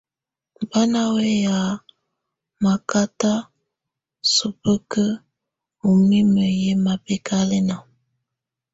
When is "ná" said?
0.93-1.01